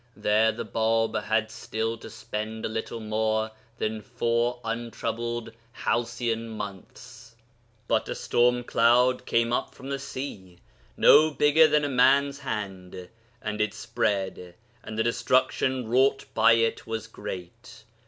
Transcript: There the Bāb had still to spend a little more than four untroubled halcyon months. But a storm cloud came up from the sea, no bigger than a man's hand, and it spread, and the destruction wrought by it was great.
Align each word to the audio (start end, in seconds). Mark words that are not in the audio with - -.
There 0.17 0.51
the 0.51 0.65
Bāb 0.65 1.25
had 1.25 1.51
still 1.51 1.95
to 1.99 2.09
spend 2.09 2.65
a 2.65 2.69
little 2.69 2.99
more 2.99 3.51
than 3.77 4.01
four 4.01 4.59
untroubled 4.65 5.51
halcyon 5.73 6.49
months. 6.49 7.35
But 7.87 8.09
a 8.09 8.15
storm 8.15 8.63
cloud 8.63 9.27
came 9.27 9.53
up 9.53 9.75
from 9.75 9.89
the 9.89 9.99
sea, 9.99 10.57
no 10.97 11.29
bigger 11.29 11.67
than 11.67 11.85
a 11.85 11.87
man's 11.87 12.39
hand, 12.39 13.09
and 13.43 13.61
it 13.61 13.75
spread, 13.75 14.55
and 14.81 14.97
the 14.97 15.03
destruction 15.03 15.87
wrought 15.87 16.25
by 16.33 16.53
it 16.53 16.87
was 16.87 17.05
great. 17.05 17.83